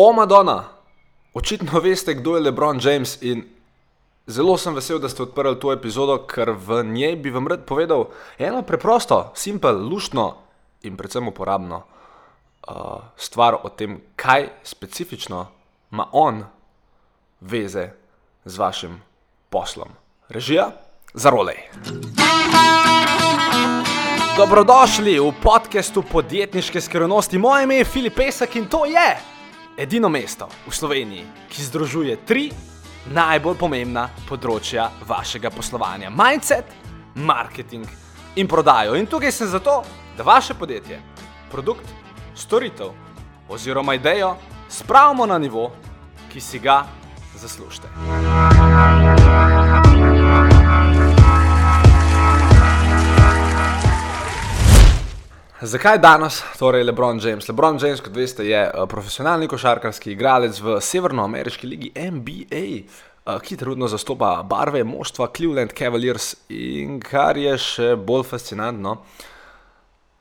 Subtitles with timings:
[0.00, 0.64] O, Madonna,
[1.34, 3.42] očitno veste, kdo je LeBron James in
[4.26, 8.04] zelo sem vesel, da ste odprli to epizodo, ker v njej bi vam rad povedal
[8.38, 10.26] eno preprosto, simpel, luštno
[10.86, 12.76] in predvsem uporabno uh,
[13.16, 15.48] stvar o tem, kaj specifično
[15.90, 16.44] ima on
[17.40, 17.88] veze
[18.44, 19.00] z vašim
[19.50, 19.88] poslom.
[20.28, 20.68] Režija
[21.14, 21.58] za rolej.
[24.36, 27.38] Dobrodošli v podkastu podjetniške skrivnosti.
[27.38, 29.37] Moje ime je Filip Pesek in to je
[29.78, 32.50] edino mesto v Sloveniji, ki združuje tri
[33.14, 36.66] najbolj pomembna področja vašega poslovanja: mindset,
[37.14, 37.86] marketing
[38.36, 38.98] in prodajo.
[38.98, 39.82] In tukaj sem zato,
[40.18, 40.98] da vaše podjetje,
[41.50, 41.86] produkt,
[42.34, 42.90] storitev
[43.48, 44.34] oziroma idejo
[44.68, 45.70] spravimo na nivo,
[46.28, 46.82] ki si ga
[47.38, 47.88] zaslužite.
[55.60, 57.48] Zakaj danes, torej LeBron James?
[57.48, 62.60] LeBron James, kot veste, je uh, profesionalni košarkarski igralec v severnoameriški ligi NBA,
[63.26, 69.00] eh, ki trenutno zastopa barve moštva Cleveland Cavaliers in kar je še bolj fascinantno.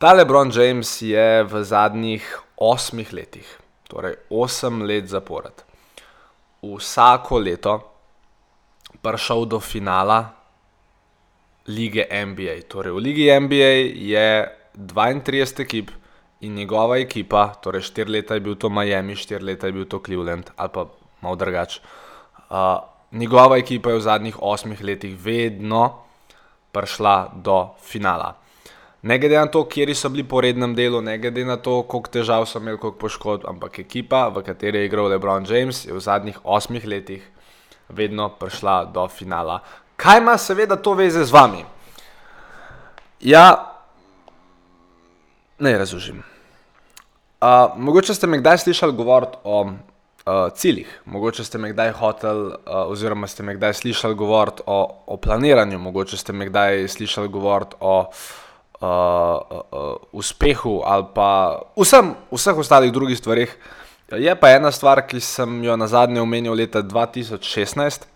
[0.00, 2.24] Ta LeBron James je v zadnjih
[2.56, 3.52] osmih letih,
[3.84, 5.60] torej osem let zapored,
[6.64, 7.80] vsako leto
[9.04, 10.22] prišel do finala
[11.68, 12.62] lige NBA.
[12.64, 13.74] Torej, v ligi NBA
[14.08, 15.90] je 32 ekip
[16.40, 19.98] in njegova ekipa, torej 4 leta je bil to Miami, 4 leta je bil to
[19.98, 20.86] Cleveland ali pa
[21.20, 21.80] malo drugače.
[22.50, 22.56] Uh,
[23.12, 25.98] njegova ekipa je v zadnjih 8 letih vedno
[26.72, 28.36] prišla do finala.
[29.02, 32.10] Ne glede na to, kje so bili po rednem delu, ne glede na to, koliko
[32.10, 36.00] težav so imeli, koliko poškodb, ampak ekipa, v kateri je igral LeBron James, je v
[36.00, 37.22] zadnjih 8 letih
[37.88, 39.60] vedno prišla do finala.
[39.96, 41.64] Kaj ima seveda to veze z vami?
[43.20, 43.67] Ja,
[45.58, 46.22] Ne razložim.
[47.40, 49.72] Uh, mogoče ste me kdaj slišali govoriti o uh,
[50.54, 52.54] ciljih, mogoče ste me kdaj hoteli, uh,
[52.86, 57.76] oziroma ste me kdaj slišali govoriti o, o planiranju, mogoče ste me kdaj slišali govoriti
[57.80, 58.08] o uh,
[58.80, 63.56] uh, uspehu ali pa vsem, vseh ostalih drugih stvarih.
[64.12, 68.06] Je pa ena stvar, ki sem jo na zadnje omenil leta 2016,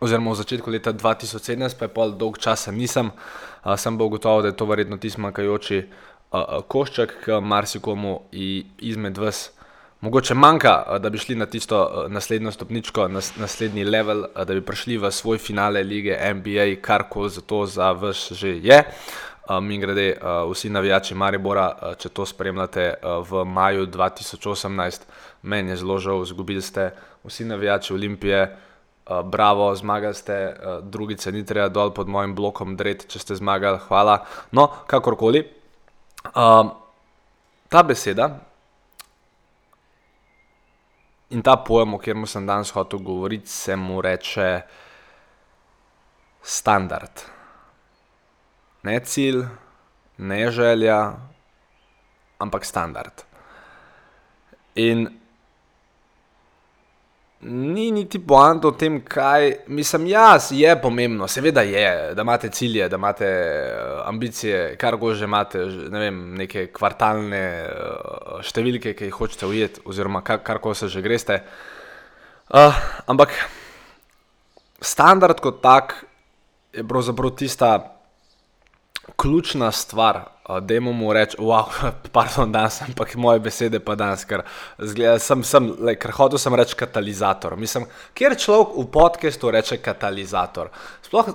[0.00, 4.42] oziroma v začetku leta 2017, pa je pol dolg časa nisem, uh, sem pa ugotovil,
[4.42, 6.11] da je to verjetno tisti manjkajoči uh,
[6.68, 8.20] košček, ki marsikomu
[8.78, 9.50] izmed vas
[10.02, 14.98] mogoče manjka, da bi šli na tisto naslednjo stopničko, nas, naslednji level, da bi prišli
[14.98, 18.82] v svoj finale lige NBA, kar koli za to za vas že je.
[19.62, 20.16] Mi grede,
[20.50, 25.00] vsi navijači Maribora, če to spremljate v maju 2018,
[25.42, 26.90] meni je zelo žal, izgubili ste
[27.24, 28.56] vsi navijači Olimpije.
[29.24, 34.24] Bravo, zmagali ste, drugice ni treba dol pod mojim blokom, dred, če ste zmagali, hvala.
[34.52, 35.42] No, kakorkoli,
[36.22, 38.28] ta beseda
[41.32, 44.62] in ta pojem, o katerem sem danes hotel govoriti, se mu reče
[46.42, 47.24] standard.
[48.82, 49.46] Ne cilj,
[50.18, 50.98] ne želja,
[52.38, 53.24] ampak standard.
[54.74, 55.08] In
[57.42, 60.06] ni niti poanta o tem, kaj mislim.
[60.06, 65.24] Jaz je pomembno, seveda je, da imate cilje, da imate uh, ambicije, kar koli že
[65.24, 70.88] imate, ne vem, neke kvartalne uh, številke, ki jih hočete ujeti, oziroma kar koli se
[70.92, 71.40] že greste.
[72.52, 72.78] Uh,
[73.10, 73.34] ampak
[74.80, 75.96] standard kot tak
[76.72, 77.74] je pravzaprav tista
[79.22, 80.20] ključna stvar,
[80.60, 81.70] da jim mu reči, wow,
[82.16, 84.42] pardon, danes, ampak moje besede pa danes, ker,
[85.22, 87.56] sem, sem, le, ker hotel sem reči katalizator.
[87.56, 87.86] Mislim,
[88.18, 90.72] kjer človek v podkastu reče katalizator.
[91.06, 91.30] Sploh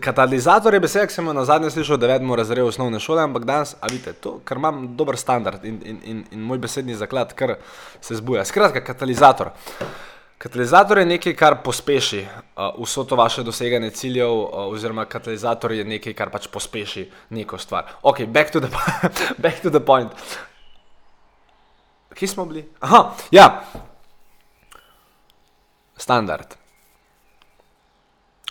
[0.00, 3.44] katalizator je beseda, ki sem jo na zadnje slišal, da vedno razrejo osnovne šole, ampak
[3.44, 7.34] danes, a vidite, to, ker imam dober standard in, in, in, in moj besedni zaklad,
[7.36, 7.56] ker
[8.00, 8.46] se zbuja.
[8.48, 9.52] Skratka, katalizator.
[10.44, 15.84] Katalizator je nekaj, kar pospeši uh, vso to vaše doseganje ciljev, uh, oziroma katalizator je
[15.88, 17.94] nekaj, kar pač pospeši neko stvar.
[18.02, 18.68] Ok, back to the,
[19.44, 20.12] back to the point.
[22.14, 22.66] Kje smo bili?
[22.80, 23.64] Aha, ja.
[25.96, 26.58] Standard.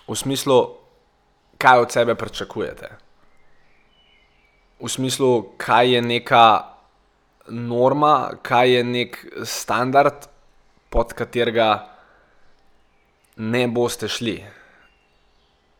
[0.07, 0.59] V smislu,
[1.61, 2.89] kaj od sebe pričakujete.
[4.81, 5.31] V smislu,
[5.61, 6.45] kaj je neka
[7.53, 10.32] norma, kaj je nek standard
[10.93, 11.69] pod katerega
[13.41, 14.35] ne boste šli.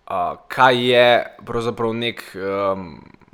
[0.04, 1.08] Uh, kaj je
[1.46, 2.88] pravzaprav nek um,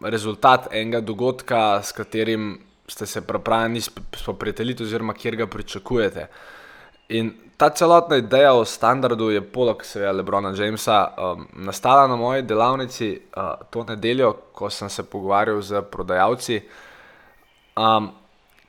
[0.03, 3.81] rezultat enega dogodka, s katerim ste se pripravljeni
[4.15, 6.27] spoprijateljiti, oziroma kjer ga pričakujete.
[7.09, 12.43] In ta celotna ideja o standardu je, poleg seveda Lebrona Jamesa, um, nastala na moji
[12.43, 16.61] delavnici uh, to nedeljo, ko sem se pogovarjal z prodajalci.
[17.79, 18.11] Um,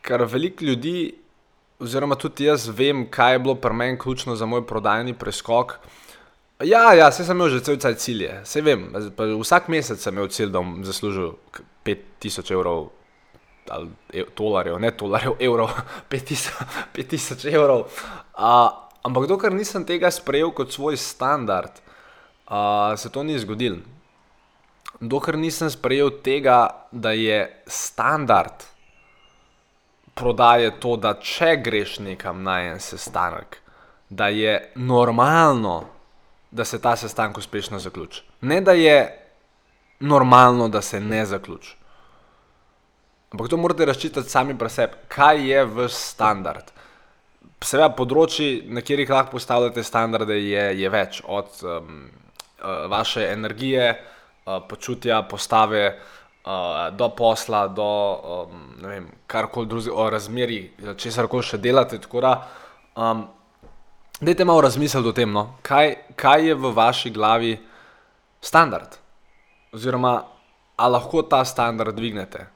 [0.03, 1.19] ker veliko ljudi
[1.81, 5.79] oziroma tudi jaz vem, kaj je bilo pri meni ključno za moj prodajni preskok.
[6.65, 8.91] Ja, ja, se sem imel že cel cel cilje, se vem.
[9.41, 11.32] Vsak mesec sem imel cilj, da bom zaslužil
[11.85, 12.91] 5000 evrov
[13.71, 15.71] ali dolarjev, ne dolarjev, evrov,
[16.11, 17.87] 5000 evrov.
[18.35, 18.69] Uh,
[19.03, 21.81] ampak dokler nisem tega sprejel kot svoj standard,
[22.50, 23.79] uh, se to ni zgodilo.
[25.00, 28.67] Dokler nisem sprejel tega, da je standard
[30.20, 33.56] prodaje to, da če greš nekam na en sestanek,
[34.11, 35.84] da je normalno,
[36.50, 38.22] da se ta sestanek uspešno zaključi.
[38.40, 38.99] Ne da je
[40.00, 41.76] normalno, da se ne zaključi.
[43.31, 46.73] Ampak to morate razčitati sami pri sebi, kaj je vaš standard.
[47.62, 53.93] Seveda, področji, na katerih lahko postavljate standarde, je, je več, od um, uh, vaše energije,
[53.93, 56.19] uh, počutja, postave, uh,
[56.96, 57.88] do posla, do
[58.48, 62.00] um, karkoli drugega, o razmerih, če se lahko še delate.
[62.00, 62.32] Da,
[62.96, 63.26] um,
[64.20, 65.60] dajte malo razmisliti o tem, no?
[65.62, 67.52] kaj, kaj je v vaši glavi
[68.40, 68.96] standard.
[69.76, 70.14] Oziroma,
[70.81, 72.46] ali lahko ta standard dvignete.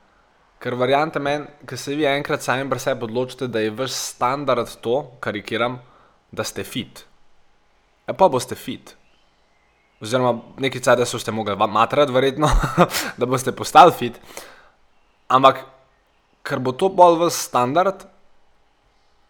[0.65, 4.71] Ker verjamete meni, ker se vi enkrat sami pri sebi odločite, da je vaš standard
[4.81, 5.77] to, karikiram,
[6.33, 7.05] da ste fit.
[8.09, 8.95] Ja, pa boste fit.
[10.03, 12.51] Oziroma, nekaj časa so ste mogli matrati, verjetno,
[13.19, 14.19] da boste postali fit.
[15.29, 15.63] Ampak,
[16.43, 18.05] ker bo to bolj vaš standard,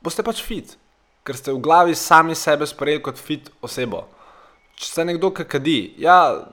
[0.02, 0.76] boste pač fit.
[1.24, 4.04] Ker ste v glavi sami sebe sprejeli kot fit osebo.
[4.74, 6.48] Če ste nekdo, ki kadi, ja,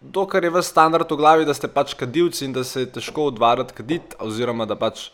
[0.00, 3.30] dokler je v standard v glavi, da ste pač kadilci in da se je težko
[3.32, 5.10] odvarati kaditi, oziroma da pač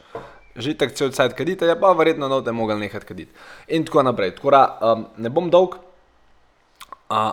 [0.60, 3.32] že tako cel cel kadite, je pa verjetno no, da je mogel nehati kaditi.
[3.70, 4.34] In tako naprej.
[4.36, 5.76] Tako da um, ne bom dolg,
[7.08, 7.32] uh,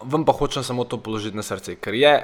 [0.00, 2.14] vam pa hočem samo to položiti na srce, ker je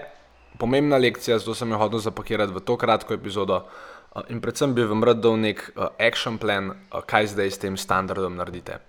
[0.59, 3.65] pomembna lekcija, zato sem jo hodil zapakirati v to kratko epizodo.
[4.11, 7.63] Uh, in predvsem bi vam rad dal nek uh, action plan, uh, kaj zdaj s
[7.63, 8.81] tem standardom naredite.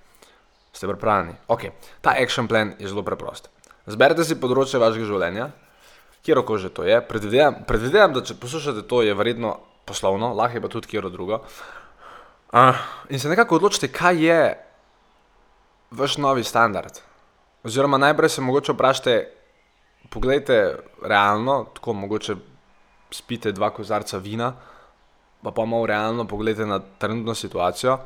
[0.73, 1.37] Ste pripravljeni?
[1.47, 1.69] Ok,
[2.01, 3.51] ta action plan je zelo preprost.
[3.85, 5.51] Zberite si področje vašega življenja,
[6.25, 6.97] kjer oko že to je.
[7.05, 11.43] Predvidevam, predvidevam, da če poslušate to, je verjetno poslovno, lahko je pa tudi kjer drugo.
[12.51, 12.75] Uh,
[13.09, 14.41] in se nekako odločite, kaj je
[15.91, 16.99] vaš novi standard.
[17.63, 19.29] Oziroma, najprej se mogoče vprašajte,
[20.09, 20.75] pogledajte
[21.05, 22.35] realno, tako mogoče
[23.11, 24.53] spite dva kozarca vina,
[25.43, 27.99] pa pa malo realno pogledajte na trenutno situacijo.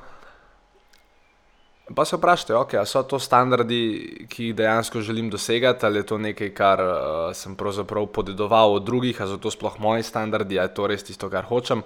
[1.95, 6.05] Pa se vprašajte, okay, ali so to standardi, ki jih dejansko želim dosegati, ali je
[6.05, 6.97] to nekaj, kar uh,
[7.33, 11.03] sem pravzaprav podedoval od drugih, ali so to sploh moji standardi, ali je to res
[11.03, 11.83] tisto, kar hočem.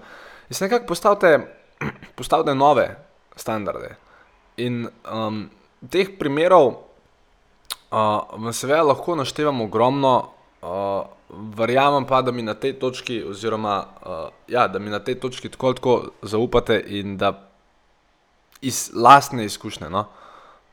[0.49, 1.39] In se nekako postavite,
[2.17, 2.95] postavite nove
[3.35, 3.95] standarde.
[4.57, 5.49] In um,
[5.91, 6.88] teh primerov
[8.53, 10.29] seveda lahko naštevam ogromno,
[10.61, 11.05] uh,
[11.57, 15.49] verjamem pa, da mi na tej točki, oziroma uh, ja, da mi na tej točki
[15.49, 17.49] tako, tako zaupate in da
[18.61, 20.05] iz lastne izkušnje, no,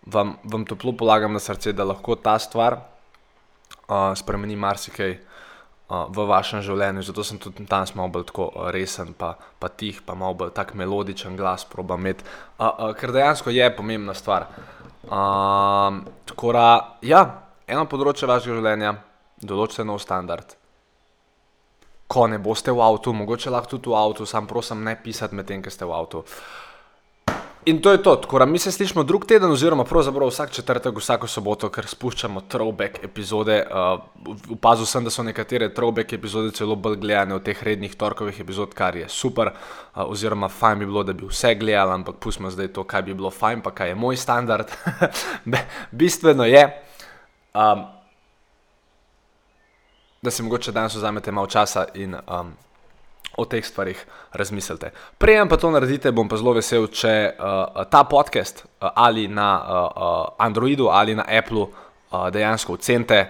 [0.06, 2.78] vam, vam toplo polagam na srce, da lahko ta stvar
[3.88, 7.02] uh, spremeni marsikaj uh, v vašem življenju.
[7.06, 10.74] Zato sem tudi tam malo bolj tako resen, pa, pa tih, pa malo bolj tak
[10.74, 12.24] melodičen glas, proba imeti,
[12.58, 14.50] uh, uh, ker dejansko je pomembna stvar.
[15.06, 16.68] Uh, tako da,
[17.06, 17.22] ja,
[17.66, 18.94] eno področje vašega življenja,
[19.42, 20.56] določite nov standard.
[22.10, 25.62] Ko ne boste v avtu, mogoče lahko tudi v avtu, sam prosim, ne pisati medtem,
[25.62, 26.22] ko ste v avtu.
[26.22, 26.65] Uh,
[27.66, 30.96] In to je to, tako da mi se slišimo drug teden, oziroma pravzaprav vsak četrtek,
[30.96, 33.56] vsako soboto, ker spuščamo throwback epizode.
[33.66, 38.38] Uh, upazil sem, da so nekatere throwback epizode celo bolj gledane od teh rednih torkovih
[38.40, 42.50] epizod, kar je super, uh, oziroma fajn bi bilo, da bi vse gledali, ampak pustimo
[42.54, 44.70] zdaj to, kaj bi bilo fajn, pa kaj je moj standard.
[45.90, 46.62] Bistveno je,
[47.50, 47.82] um,
[50.22, 52.54] da si mogoče danes vzamete malo časa in um,
[53.36, 53.98] o teh stvarih
[54.32, 54.90] razmislite.
[55.18, 59.48] Prej pa to naredite, bom pa zelo vesel, če uh, ta podcast uh, ali na
[59.60, 63.26] uh, Androidu ali na Appleu uh, dejansko ocenite,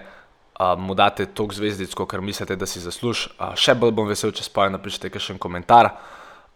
[0.59, 3.29] uh, mu date toliko zvezdic, kot mislite, da si zasluži.
[3.39, 5.91] Uh, še bolj bom vesel, če spojite napišete kakšen komentar.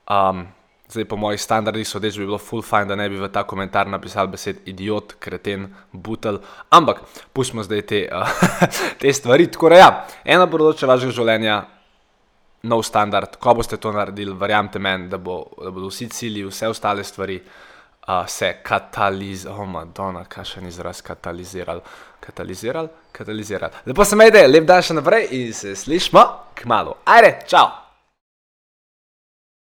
[0.08, 0.48] Um,
[0.92, 3.88] zdaj, po mojih standardih, sodeč bi bilo full fine, da ne bi v ta komentar
[3.88, 6.42] napisal besed idiot, kreten, butel.
[6.72, 7.04] Ampak
[7.36, 8.32] pustimo zdaj te, uh,
[9.02, 9.52] te stvari.
[9.52, 9.92] Tako da ja,
[10.24, 11.62] ena področja vašega življenja
[12.64, 16.70] nov standard, ko boste to naredili, verjamete meni, da, bo, da bodo vsi cilji, vse
[16.70, 21.82] ostale stvari uh, se katalizirali, oh, Madonna, kaj še ni izraz katalizirali,
[22.22, 23.86] katalizirali, katalizirali.
[23.86, 26.26] Lepo se me ide, lep dan še naprej in se slišmo
[26.56, 27.00] k malu.
[27.06, 27.81] Ajde, čau!